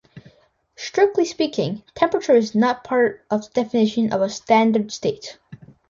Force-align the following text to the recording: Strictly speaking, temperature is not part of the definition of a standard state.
Strictly 0.75 1.25
speaking, 1.25 1.83
temperature 1.93 2.33
is 2.35 2.55
not 2.55 2.83
part 2.83 3.23
of 3.29 3.41
the 3.43 3.61
definition 3.61 4.11
of 4.11 4.21
a 4.23 4.29
standard 4.31 4.91
state. 4.91 5.37